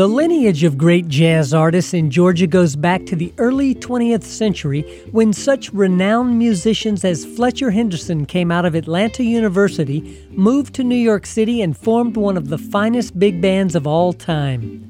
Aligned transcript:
The 0.00 0.08
lineage 0.08 0.64
of 0.64 0.78
great 0.78 1.08
jazz 1.08 1.52
artists 1.52 1.92
in 1.92 2.10
Georgia 2.10 2.46
goes 2.46 2.74
back 2.74 3.04
to 3.04 3.16
the 3.16 3.34
early 3.36 3.74
20th 3.74 4.22
century 4.22 4.80
when 5.10 5.34
such 5.34 5.72
renowned 5.74 6.38
musicians 6.38 7.04
as 7.04 7.26
Fletcher 7.26 7.70
Henderson 7.70 8.24
came 8.24 8.50
out 8.50 8.64
of 8.64 8.74
Atlanta 8.74 9.22
University, 9.24 10.26
moved 10.30 10.74
to 10.76 10.84
New 10.84 10.96
York 10.96 11.26
City, 11.26 11.60
and 11.60 11.76
formed 11.76 12.16
one 12.16 12.38
of 12.38 12.48
the 12.48 12.56
finest 12.56 13.18
big 13.18 13.42
bands 13.42 13.74
of 13.74 13.86
all 13.86 14.14
time. 14.14 14.89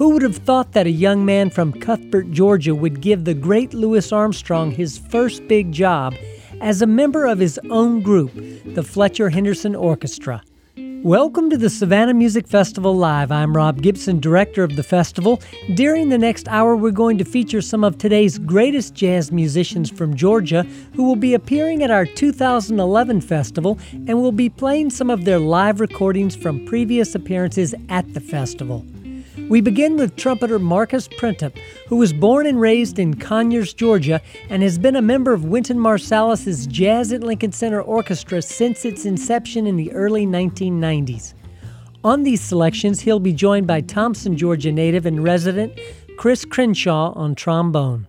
Who 0.00 0.08
would 0.14 0.22
have 0.22 0.38
thought 0.38 0.72
that 0.72 0.86
a 0.86 0.90
young 0.90 1.26
man 1.26 1.50
from 1.50 1.74
Cuthbert, 1.74 2.30
Georgia 2.30 2.74
would 2.74 3.02
give 3.02 3.26
the 3.26 3.34
great 3.34 3.74
Louis 3.74 4.10
Armstrong 4.10 4.70
his 4.70 4.96
first 4.96 5.46
big 5.46 5.72
job 5.72 6.14
as 6.62 6.80
a 6.80 6.86
member 6.86 7.26
of 7.26 7.38
his 7.38 7.60
own 7.68 8.00
group, 8.00 8.32
the 8.64 8.82
Fletcher 8.82 9.28
Henderson 9.28 9.76
Orchestra? 9.76 10.42
Welcome 11.02 11.50
to 11.50 11.58
the 11.58 11.68
Savannah 11.68 12.14
Music 12.14 12.48
Festival 12.48 12.96
Live. 12.96 13.30
I'm 13.30 13.54
Rob 13.54 13.82
Gibson, 13.82 14.20
director 14.20 14.64
of 14.64 14.74
the 14.74 14.82
festival. 14.82 15.42
During 15.74 16.08
the 16.08 16.16
next 16.16 16.48
hour, 16.48 16.76
we're 16.76 16.92
going 16.92 17.18
to 17.18 17.24
feature 17.26 17.60
some 17.60 17.84
of 17.84 17.98
today's 17.98 18.38
greatest 18.38 18.94
jazz 18.94 19.30
musicians 19.30 19.90
from 19.90 20.16
Georgia 20.16 20.62
who 20.94 21.04
will 21.04 21.14
be 21.14 21.34
appearing 21.34 21.82
at 21.82 21.90
our 21.90 22.06
2011 22.06 23.20
festival 23.20 23.78
and 23.92 24.14
will 24.22 24.32
be 24.32 24.48
playing 24.48 24.88
some 24.88 25.10
of 25.10 25.26
their 25.26 25.38
live 25.38 25.78
recordings 25.78 26.34
from 26.34 26.64
previous 26.64 27.14
appearances 27.14 27.74
at 27.90 28.14
the 28.14 28.20
festival. 28.20 28.82
We 29.50 29.60
begin 29.60 29.96
with 29.96 30.14
trumpeter 30.14 30.60
Marcus 30.60 31.08
Printup, 31.08 31.58
who 31.88 31.96
was 31.96 32.12
born 32.12 32.46
and 32.46 32.60
raised 32.60 33.00
in 33.00 33.18
Conyers, 33.18 33.74
Georgia, 33.74 34.22
and 34.48 34.62
has 34.62 34.78
been 34.78 34.94
a 34.94 35.02
member 35.02 35.32
of 35.32 35.44
Wynton 35.44 35.76
Marsalis's 35.76 36.68
Jazz 36.68 37.12
at 37.12 37.24
Lincoln 37.24 37.50
Center 37.50 37.82
Orchestra 37.82 38.42
since 38.42 38.84
its 38.84 39.04
inception 39.04 39.66
in 39.66 39.76
the 39.76 39.90
early 39.90 40.24
1990s. 40.24 41.34
On 42.04 42.22
these 42.22 42.40
selections, 42.40 43.00
he'll 43.00 43.18
be 43.18 43.32
joined 43.32 43.66
by 43.66 43.80
Thomson, 43.80 44.36
Georgia 44.36 44.70
native 44.70 45.04
and 45.04 45.24
resident 45.24 45.76
Chris 46.16 46.44
Crenshaw 46.44 47.12
on 47.16 47.34
trombone. 47.34 48.06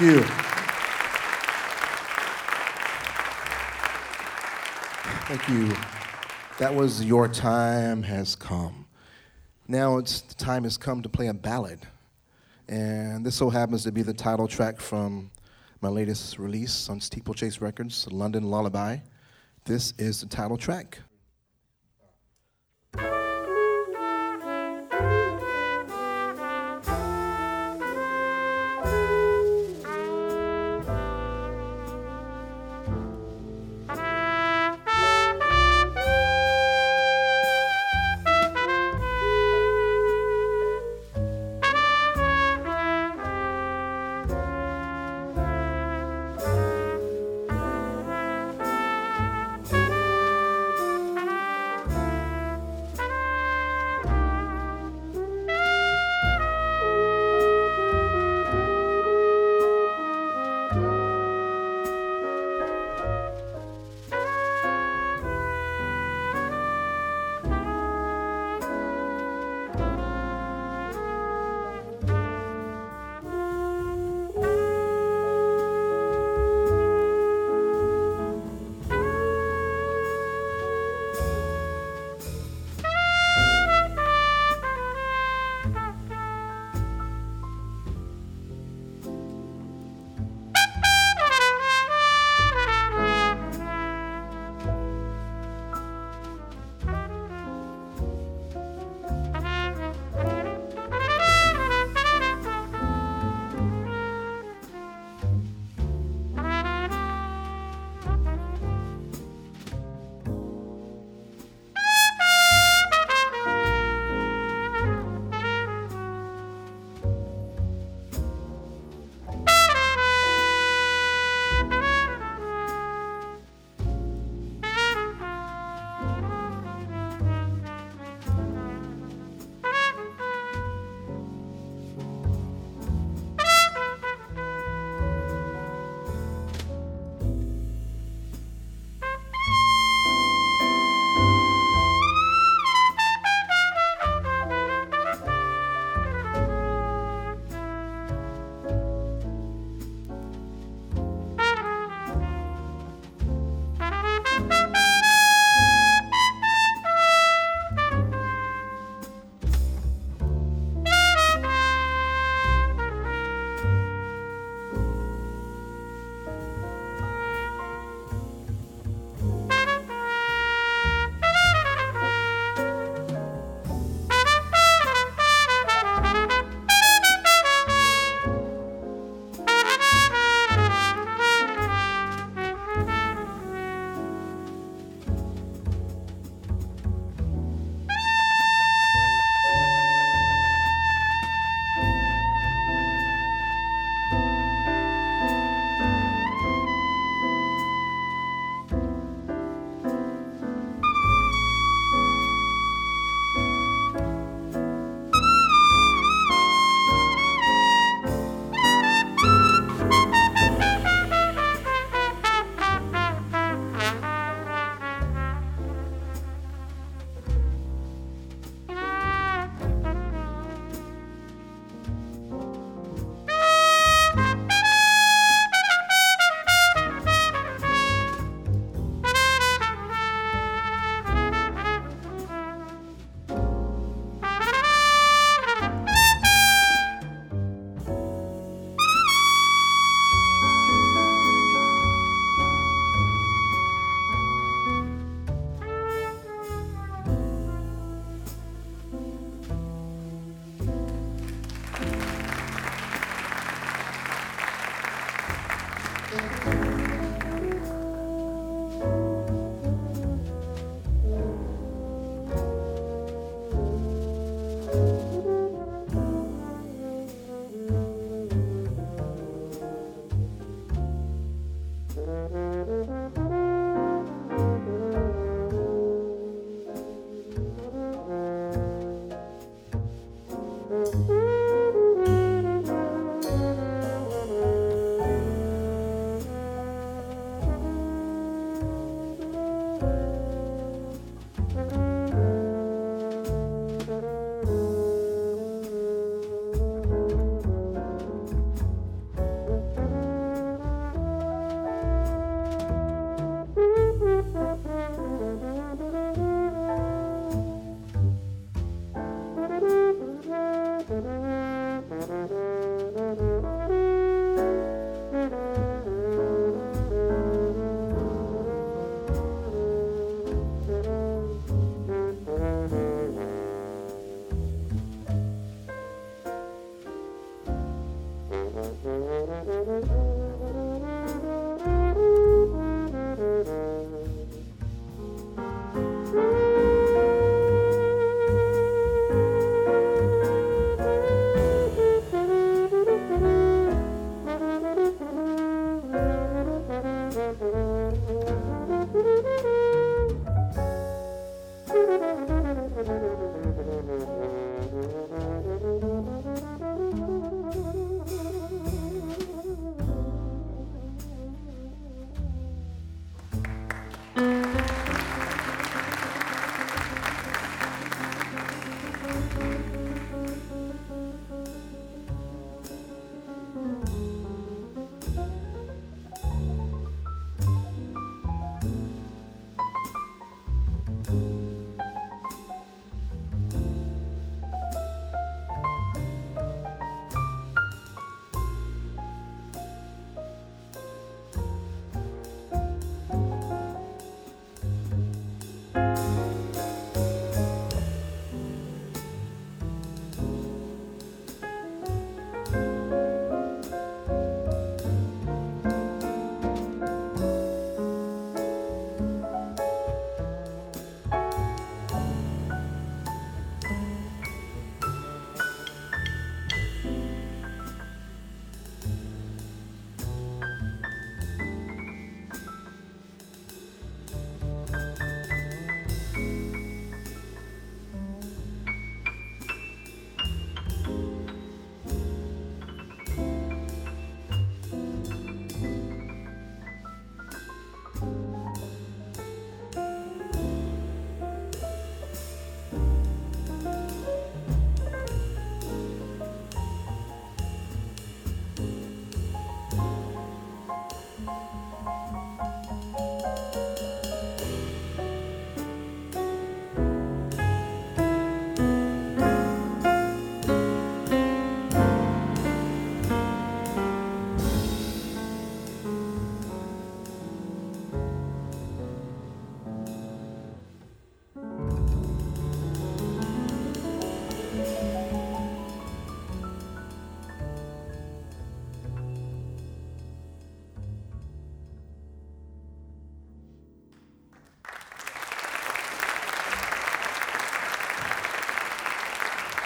Thank 0.00 0.16
you. 0.16 0.22
Thank 5.26 5.48
you. 5.50 5.76
That 6.58 6.74
was 6.74 7.04
Your 7.04 7.28
Time 7.28 8.02
Has 8.04 8.34
Come. 8.34 8.86
Now 9.68 9.98
it's 9.98 10.22
the 10.22 10.34
time 10.36 10.64
has 10.64 10.78
come 10.78 11.02
to 11.02 11.10
play 11.10 11.26
a 11.26 11.34
ballad. 11.34 11.80
And 12.66 13.26
this 13.26 13.34
so 13.34 13.50
happens 13.50 13.84
to 13.84 13.92
be 13.92 14.00
the 14.00 14.14
title 14.14 14.48
track 14.48 14.80
from 14.80 15.30
my 15.82 15.90
latest 15.90 16.38
release 16.38 16.88
on 16.88 16.98
Steeplechase 16.98 17.60
Records, 17.60 18.08
London 18.10 18.44
Lullaby. 18.44 19.00
This 19.66 19.92
is 19.98 20.22
the 20.22 20.28
title 20.28 20.56
track. 20.56 20.98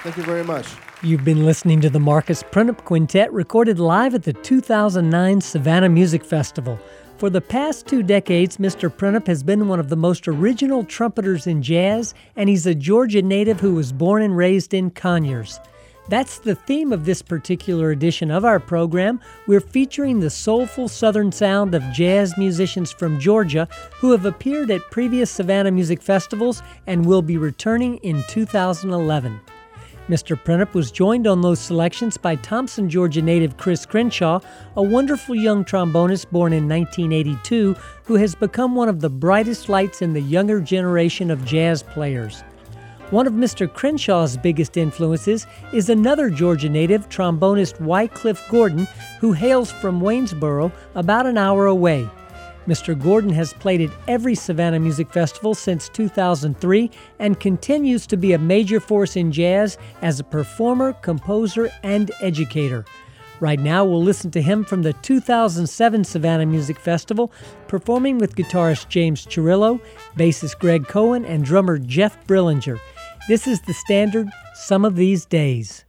Thank 0.05 0.19
you 0.19 0.23
very 0.23 0.45
much. 0.45 0.67
You've 1.03 1.25
been 1.25 1.47
listening 1.47 1.81
to 1.81 1.89
the 1.89 1.99
Marcus 1.99 2.43
Printup 2.43 2.85
Quintet 2.85 3.33
recorded 3.33 3.79
live 3.79 4.15
at 4.15 4.23
the 4.23 4.35
2009 4.35 5.41
Savannah 5.41 5.89
Music 5.89 6.23
Festival. 6.23 6.79
For 7.17 7.31
the 7.31 7.41
past 7.41 7.87
two 7.87 8.03
decades, 8.03 8.59
Mr. 8.59 8.91
Printup 8.91 9.27
has 9.27 9.43
been 9.43 9.67
one 9.67 9.81
of 9.81 9.89
the 9.89 9.97
most 9.97 10.29
original 10.29 10.85
trumpeters 10.85 11.47
in 11.47 11.63
jazz, 11.63 12.13
and 12.37 12.51
he's 12.51 12.67
a 12.67 12.75
Georgia 12.75 13.23
native 13.23 13.61
who 13.61 13.75
was 13.75 13.95
born 13.95 14.21
and 14.21 14.37
raised 14.37 14.75
in 14.75 14.91
Conyers. 14.91 15.59
That's 16.11 16.37
the 16.37 16.55
theme 16.55 16.93
of 16.93 17.07
this 17.07 17.23
particular 17.23 17.91
edition 17.91 18.31
of 18.31 18.45
our 18.45 18.61
program. 18.61 19.23
We're 19.47 19.61
featuring 19.63 20.21
the 20.21 20.29
soulful 20.29 20.89
southern 20.89 21.33
sound 21.33 21.75
of 21.75 21.83
jazz 21.95 22.37
musicians 22.37 22.93
from 22.93 23.19
Georgia 23.19 23.69
who 24.01 24.13
have 24.13 24.27
appeared 24.27 24.71
at 24.71 24.83
previous 24.91 25.31
Savannah 25.31 25.71
Music 25.71 26.03
Festivals 26.03 26.63
and 26.87 27.07
will 27.07 27.23
be 27.23 27.39
returning 27.39 27.97
in 28.03 28.23
2011. 28.29 29.41
Mr. 30.09 30.37
Printup 30.37 30.75
was 30.75 30.91
joined 30.91 31.27
on 31.27 31.41
those 31.41 31.59
selections 31.59 32.19
by 32.19 32.37
Thomson, 32.37 32.91
Georgia 32.91 33.23
native 33.23 33.57
Chris 33.57 33.87
Crenshaw, 33.87 34.39
a 34.77 34.83
wonderful 34.83 35.35
young 35.35 35.65
trombonist 35.65 36.31
born 36.31 36.53
in 36.53 36.69
1982 36.69 37.75
who 38.05 38.15
has 38.17 38.35
become 38.35 38.75
one 38.75 38.91
of 38.91 39.01
the 39.01 39.09
brightest 39.09 39.71
lights 39.71 40.03
in 40.03 40.13
the 40.13 40.21
younger 40.21 40.61
generation 40.61 41.31
of 41.31 41.43
jazz 41.47 41.83
players. 41.83 42.43
One 43.11 43.27
of 43.27 43.33
Mr. 43.33 43.67
Crenshaw's 43.67 44.37
biggest 44.37 44.77
influences 44.77 45.47
is 45.73 45.89
another 45.89 46.29
Georgia 46.29 46.69
native, 46.69 47.09
trombonist 47.09 47.81
Wycliffe 47.81 48.47
Gordon, 48.51 48.87
who 49.21 49.33
hails 49.33 49.73
from 49.73 50.03
Waynesboro, 50.03 50.71
about 50.95 51.25
an 51.25 51.39
hour 51.39 51.65
away. 51.65 52.07
Mr. 52.67 53.01
Gordon 53.01 53.31
has 53.31 53.53
played 53.53 53.81
at 53.81 53.91
every 54.09 54.35
Savannah 54.35 54.81
Music 54.81 55.11
Festival 55.13 55.55
since 55.55 55.89
2003 55.91 56.91
and 57.19 57.39
continues 57.39 58.07
to 58.07 58.17
be 58.17 58.33
a 58.33 58.39
major 58.39 58.81
force 58.81 59.17
in 59.17 59.31
jazz 59.31 59.77
as 60.03 60.19
a 60.19 60.25
performer, 60.25 60.95
composer, 60.95 61.71
and 61.83 62.11
educator. 62.21 62.85
Right 63.41 63.61
now, 63.61 63.85
we'll 63.85 64.03
listen 64.03 64.31
to 64.31 64.41
him 64.41 64.65
from 64.65 64.83
the 64.83 64.93
2007 64.95 66.05
Savannah 66.05 66.47
Music 66.47 66.79
Festival, 66.79 67.33
performing 67.69 68.19
with 68.19 68.37
guitarist 68.37 68.89
James 68.89 69.27
Chirillo, 69.27 69.81
bassist 70.17 70.59
Greg 70.61 70.87
Cohen, 70.87 71.25
and 71.25 71.45
drummer 71.45 71.79
Jeff 71.79 72.27
Brillinger. 72.27 72.79
This 73.29 73.47
is 73.47 73.61
the 73.63 73.75
standard 73.75 74.29
Some 74.55 74.85
of 74.85 74.97
These 74.97 75.27
Days. 75.27 75.85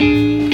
Bye. 0.00 0.49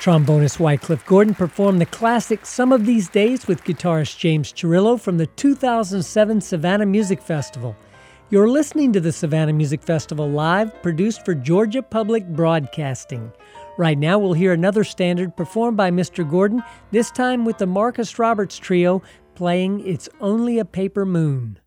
Trombonist 0.00 0.58
Wycliffe 0.58 1.04
Gordon 1.04 1.34
performed 1.34 1.78
the 1.78 1.84
classic 1.84 2.46
Some 2.46 2.72
of 2.72 2.86
These 2.86 3.10
Days 3.10 3.46
with 3.46 3.64
guitarist 3.64 4.16
James 4.16 4.50
Chirillo 4.50 4.98
from 4.98 5.18
the 5.18 5.26
2007 5.26 6.40
Savannah 6.40 6.86
Music 6.86 7.20
Festival. 7.20 7.76
You're 8.30 8.48
listening 8.48 8.94
to 8.94 9.00
the 9.00 9.12
Savannah 9.12 9.52
Music 9.52 9.82
Festival 9.82 10.26
live, 10.26 10.72
produced 10.82 11.22
for 11.22 11.34
Georgia 11.34 11.82
Public 11.82 12.26
Broadcasting. 12.28 13.30
Right 13.76 13.98
now, 13.98 14.18
we'll 14.18 14.32
hear 14.32 14.54
another 14.54 14.84
standard 14.84 15.36
performed 15.36 15.76
by 15.76 15.90
Mr. 15.90 16.26
Gordon, 16.28 16.62
this 16.92 17.10
time 17.10 17.44
with 17.44 17.58
the 17.58 17.66
Marcus 17.66 18.18
Roberts 18.18 18.56
Trio 18.56 19.02
playing 19.34 19.86
It's 19.86 20.08
Only 20.18 20.58
a 20.58 20.64
Paper 20.64 21.04
Moon. 21.04 21.59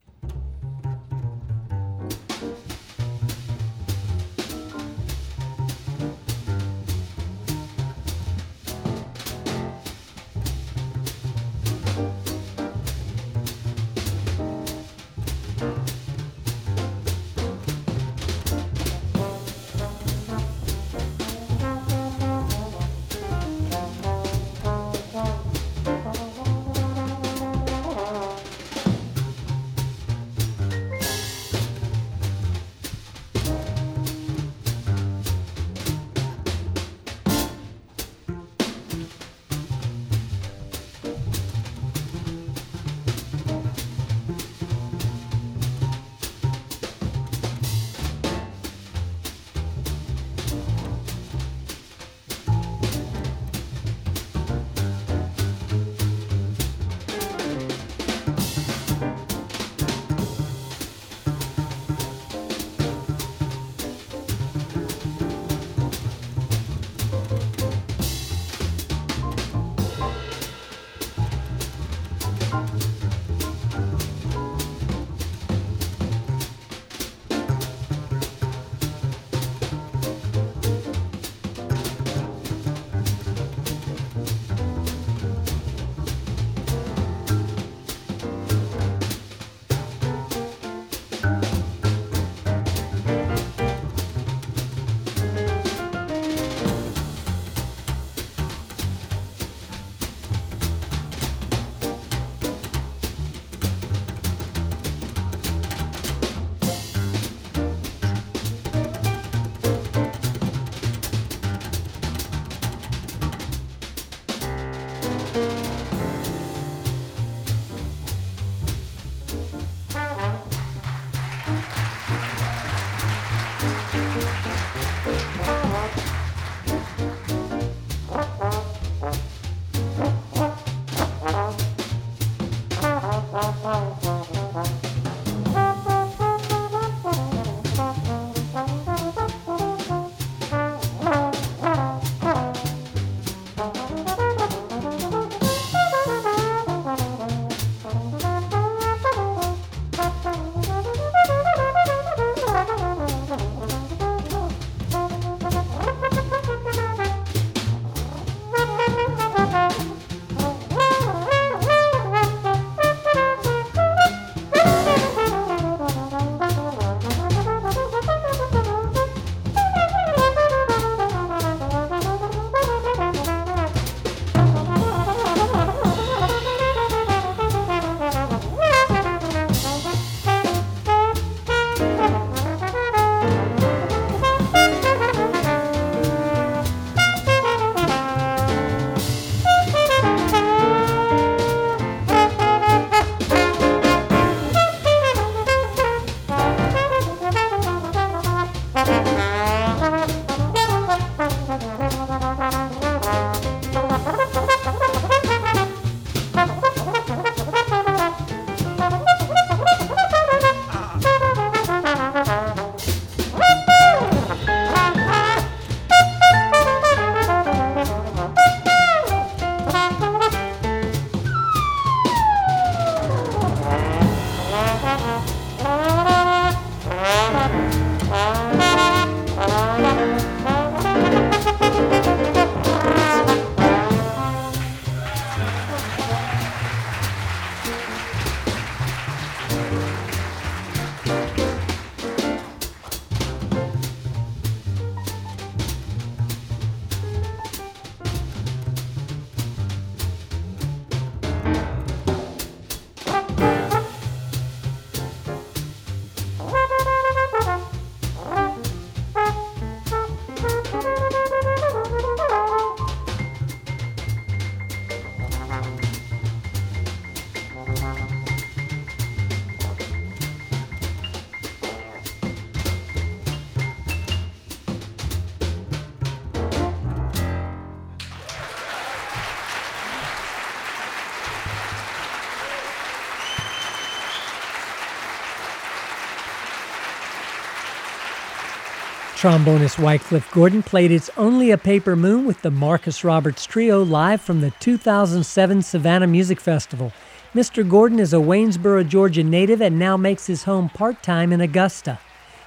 Trombonist 289.24 289.80
Wycliffe 289.80 290.30
Gordon 290.34 290.62
played 290.62 290.92
It's 290.92 291.10
Only 291.16 291.52
a 291.52 291.58
Paper 291.58 291.96
Moon 291.96 292.26
with 292.26 292.42
the 292.42 292.52
Marcus 292.52 293.06
Roberts 293.06 293.46
Trio 293.46 293.82
live 293.82 294.20
from 294.20 294.42
the 294.42 294.52
2007 294.60 295.62
Savannah 295.62 296.08
Music 296.08 296.42
Festival. 296.42 296.92
Mr. 297.34 297.66
Gordon 297.66 298.00
is 298.00 298.12
a 298.12 298.18
Waynesboro, 298.18 298.84
Georgia 298.84 299.24
native 299.24 299.62
and 299.62 299.80
now 299.80 299.96
makes 299.96 300.28
his 300.28 300.44
home 300.44 300.68
part 300.68 301.02
time 301.02 301.32
in 301.32 301.40
Augusta. 301.40 302.00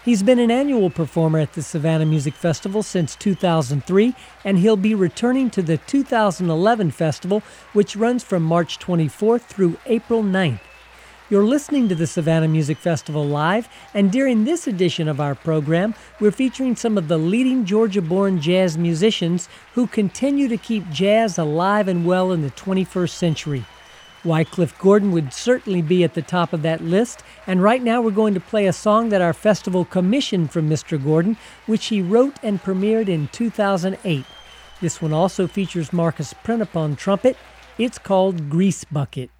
He's 0.04 0.22
been 0.22 0.38
an 0.38 0.50
annual 0.50 0.90
performer 0.90 1.38
at 1.38 1.54
the 1.54 1.62
Savannah 1.62 2.04
Music 2.04 2.34
Festival 2.34 2.82
since 2.82 3.16
2003, 3.16 4.14
and 4.44 4.58
he'll 4.58 4.76
be 4.76 4.94
returning 4.94 5.48
to 5.52 5.62
the 5.62 5.78
2011 5.78 6.90
festival, 6.90 7.42
which 7.72 7.96
runs 7.96 8.22
from 8.22 8.42
March 8.42 8.78
24th 8.78 9.44
through 9.44 9.78
April 9.86 10.22
9th. 10.22 10.60
You're 11.28 11.42
listening 11.42 11.88
to 11.88 11.96
the 11.96 12.06
Savannah 12.06 12.46
Music 12.46 12.78
Festival 12.78 13.26
live, 13.26 13.68
and 13.92 14.12
during 14.12 14.44
this 14.44 14.68
edition 14.68 15.08
of 15.08 15.20
our 15.20 15.34
program, 15.34 15.92
we're 16.20 16.30
featuring 16.30 16.76
some 16.76 16.96
of 16.96 17.08
the 17.08 17.18
leading 17.18 17.64
Georgia 17.64 18.00
born 18.00 18.40
jazz 18.40 18.78
musicians 18.78 19.48
who 19.74 19.88
continue 19.88 20.46
to 20.46 20.56
keep 20.56 20.88
jazz 20.88 21.36
alive 21.36 21.88
and 21.88 22.06
well 22.06 22.30
in 22.30 22.42
the 22.42 22.52
21st 22.52 23.10
century. 23.10 23.64
Wycliffe 24.22 24.78
Gordon 24.78 25.10
would 25.10 25.32
certainly 25.32 25.82
be 25.82 26.04
at 26.04 26.14
the 26.14 26.22
top 26.22 26.52
of 26.52 26.62
that 26.62 26.84
list, 26.84 27.24
and 27.44 27.60
right 27.60 27.82
now 27.82 28.00
we're 28.00 28.12
going 28.12 28.34
to 28.34 28.40
play 28.40 28.66
a 28.66 28.72
song 28.72 29.08
that 29.08 29.20
our 29.20 29.32
festival 29.32 29.84
commissioned 29.84 30.52
from 30.52 30.70
Mr. 30.70 31.02
Gordon, 31.02 31.36
which 31.66 31.86
he 31.86 32.00
wrote 32.00 32.36
and 32.44 32.62
premiered 32.62 33.08
in 33.08 33.26
2008. 33.32 34.24
This 34.80 35.02
one 35.02 35.12
also 35.12 35.48
features 35.48 35.92
Marcus 35.92 36.32
Printup 36.44 36.76
on 36.76 36.94
trumpet. 36.94 37.36
It's 37.78 37.98
called 37.98 38.48
Grease 38.48 38.84
Bucket. 38.84 39.30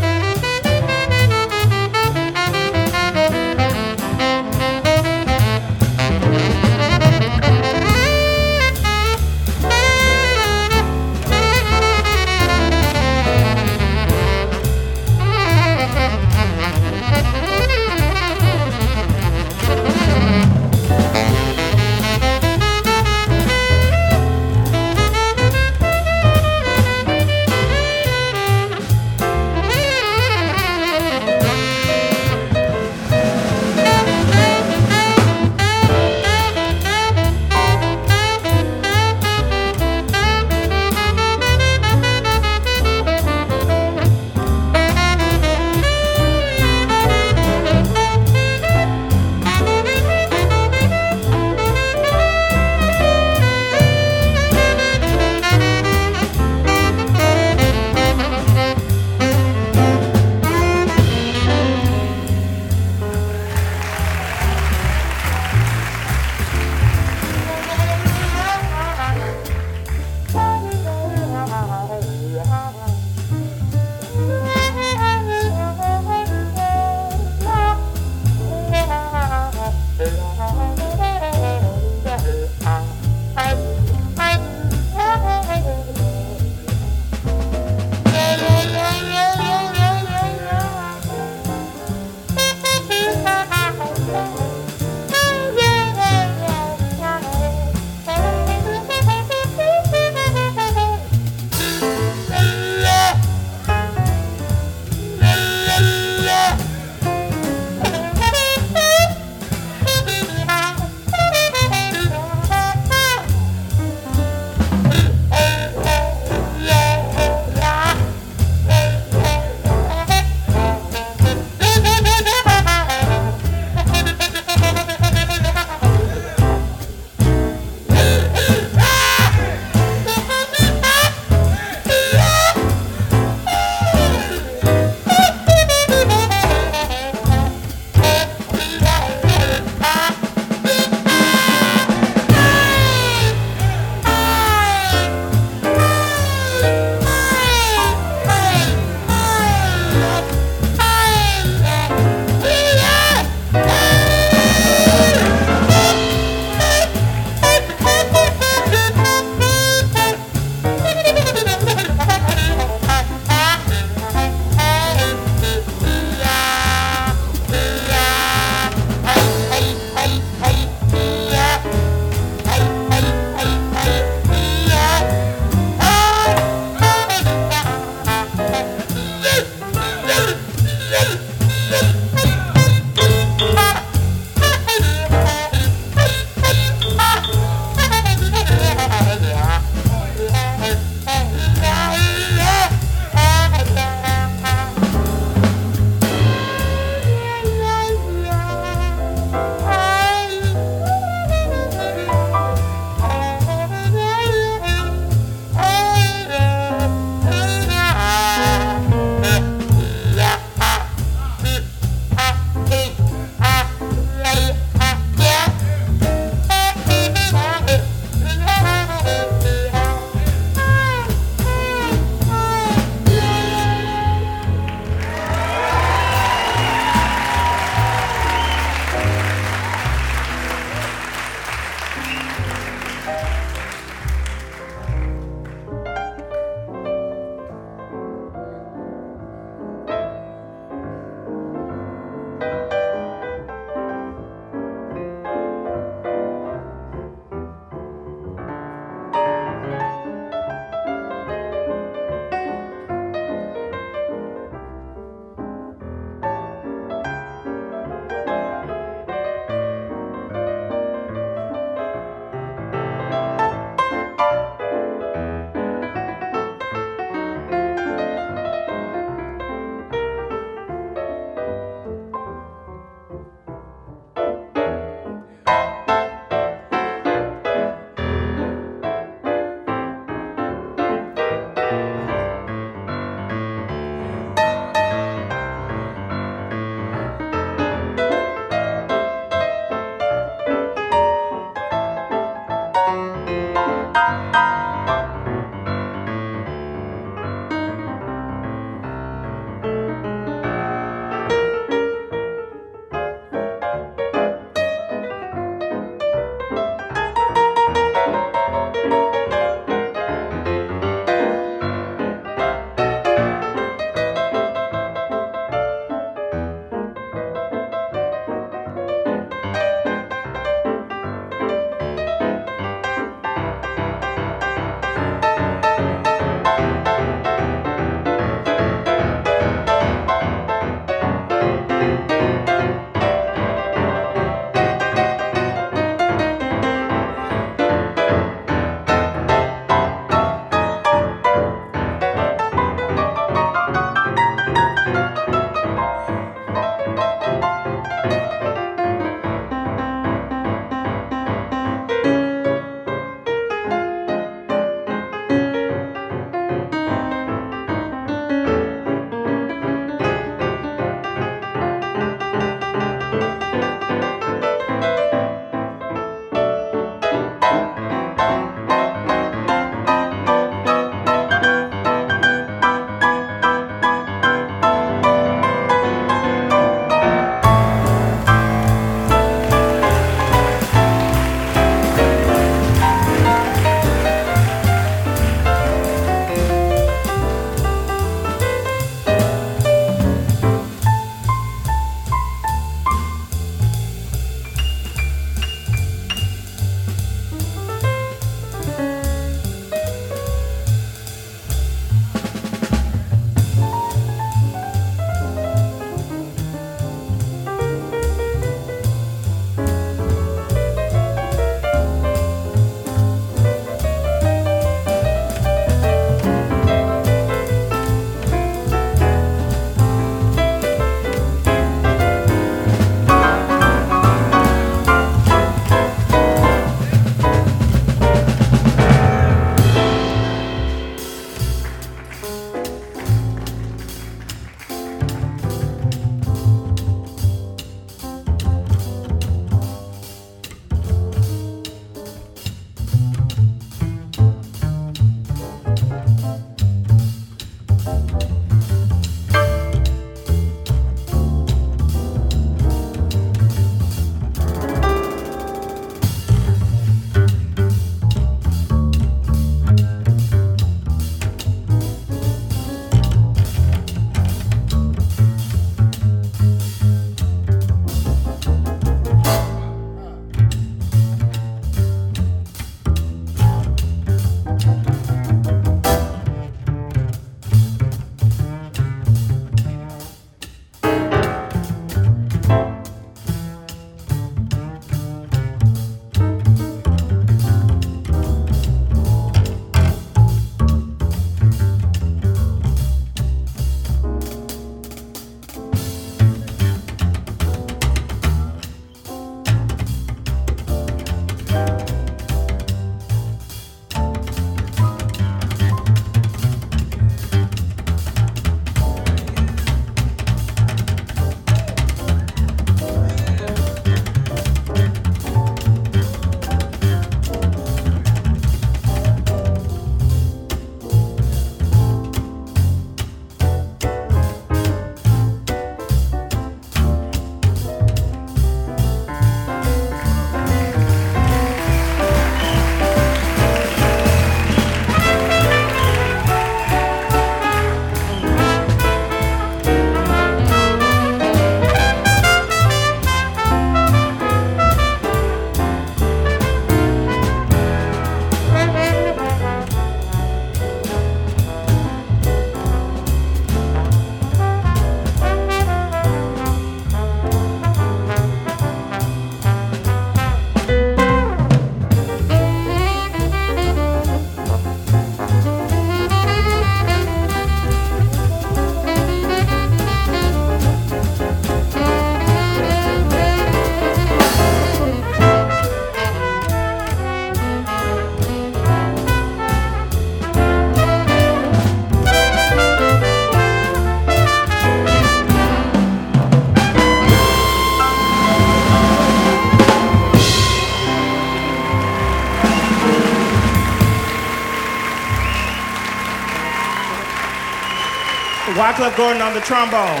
Wycliffe 598.72 598.96
Gordon 598.96 599.20
on 599.20 599.34
the 599.34 599.40
trombone. 599.42 600.00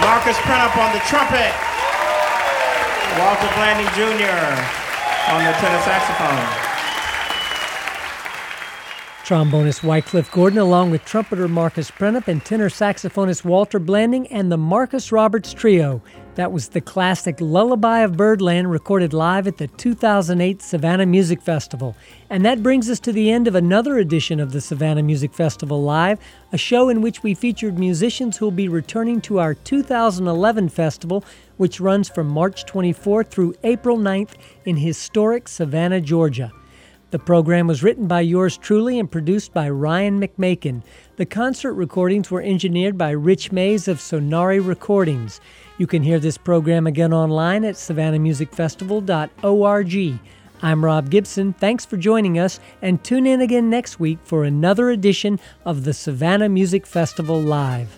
Marcus 0.00 0.38
Printup 0.48 0.74
on 0.78 0.94
the 0.94 1.00
trumpet. 1.04 1.52
Walter 3.20 3.52
Blanding 3.52 3.92
Jr. 3.92 4.32
on 5.28 5.44
the 5.44 5.52
tenor 5.60 5.82
saxophone. 5.84 6.67
Trombonist 9.28 9.82
Wycliffe 9.82 10.32
Gordon, 10.32 10.58
along 10.58 10.90
with 10.90 11.04
trumpeter 11.04 11.48
Marcus 11.48 11.90
Printup 11.90 12.28
and 12.28 12.42
tenor 12.42 12.70
saxophonist 12.70 13.44
Walter 13.44 13.78
Blanding, 13.78 14.26
and 14.28 14.50
the 14.50 14.56
Marcus 14.56 15.12
Roberts 15.12 15.52
Trio. 15.52 16.00
That 16.36 16.50
was 16.50 16.68
the 16.68 16.80
classic 16.80 17.38
Lullaby 17.38 17.98
of 17.98 18.16
Birdland 18.16 18.70
recorded 18.70 19.12
live 19.12 19.46
at 19.46 19.58
the 19.58 19.66
2008 19.66 20.62
Savannah 20.62 21.04
Music 21.04 21.42
Festival. 21.42 21.94
And 22.30 22.42
that 22.46 22.62
brings 22.62 22.88
us 22.88 23.00
to 23.00 23.12
the 23.12 23.30
end 23.30 23.46
of 23.46 23.54
another 23.54 23.98
edition 23.98 24.40
of 24.40 24.52
the 24.52 24.62
Savannah 24.62 25.02
Music 25.02 25.34
Festival 25.34 25.82
Live, 25.82 26.18
a 26.50 26.56
show 26.56 26.88
in 26.88 27.02
which 27.02 27.22
we 27.22 27.34
featured 27.34 27.78
musicians 27.78 28.38
who 28.38 28.46
will 28.46 28.50
be 28.50 28.66
returning 28.66 29.20
to 29.20 29.40
our 29.40 29.52
2011 29.52 30.70
festival, 30.70 31.22
which 31.58 31.80
runs 31.80 32.08
from 32.08 32.28
March 32.28 32.64
24th 32.64 33.28
through 33.28 33.54
April 33.62 33.98
9th 33.98 34.36
in 34.64 34.78
historic 34.78 35.48
Savannah, 35.48 36.00
Georgia. 36.00 36.50
The 37.10 37.18
program 37.18 37.66
was 37.66 37.82
written 37.82 38.06
by 38.06 38.20
yours 38.20 38.58
truly 38.58 38.98
and 38.98 39.10
produced 39.10 39.54
by 39.54 39.70
Ryan 39.70 40.20
McMakin. 40.20 40.82
The 41.16 41.24
concert 41.24 41.72
recordings 41.72 42.30
were 42.30 42.42
engineered 42.42 42.98
by 42.98 43.12
Rich 43.12 43.50
Mays 43.50 43.88
of 43.88 43.96
Sonari 43.96 44.62
Recordings. 44.64 45.40
You 45.78 45.86
can 45.86 46.02
hear 46.02 46.18
this 46.18 46.36
program 46.36 46.86
again 46.86 47.14
online 47.14 47.64
at 47.64 47.76
savannahmusicfestival.org. 47.76 50.18
I'm 50.60 50.84
Rob 50.84 51.08
Gibson. 51.08 51.52
Thanks 51.54 51.86
for 51.86 51.96
joining 51.96 52.38
us, 52.38 52.60
and 52.82 53.02
tune 53.02 53.26
in 53.26 53.40
again 53.40 53.70
next 53.70 53.98
week 53.98 54.18
for 54.22 54.44
another 54.44 54.90
edition 54.90 55.40
of 55.64 55.84
the 55.84 55.94
Savannah 55.94 56.50
Music 56.50 56.86
Festival 56.86 57.40
Live. 57.40 57.97